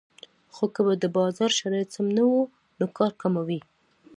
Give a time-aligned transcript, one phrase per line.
[0.53, 2.41] خو که د بازار شرایط سم نه وو
[2.79, 3.59] نو کار کموي